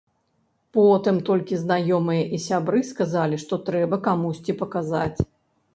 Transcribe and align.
Потым 0.77 1.19
толькі 1.27 1.59
знаёмыя 1.65 2.23
і 2.37 2.41
сябры 2.47 2.83
сказалі, 2.91 3.35
што 3.45 3.61
трэба 3.69 4.03
камусьці 4.11 4.59
паказаць. 4.65 5.19